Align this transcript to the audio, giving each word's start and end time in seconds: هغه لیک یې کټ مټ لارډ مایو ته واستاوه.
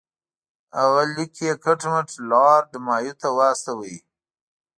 هغه 0.77 1.01
لیک 1.13 1.33
یې 1.45 1.53
کټ 1.63 1.81
مټ 1.91 2.09
لارډ 2.29 2.69
مایو 2.85 3.13
ته 3.21 3.27
واستاوه. 3.37 3.95